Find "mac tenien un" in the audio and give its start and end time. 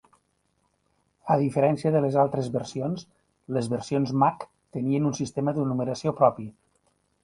4.25-5.19